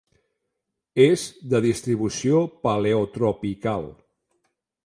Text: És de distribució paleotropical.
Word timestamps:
És 1.03 1.25
de 1.51 1.59
distribució 1.67 2.41
paleotropical. 2.65 3.87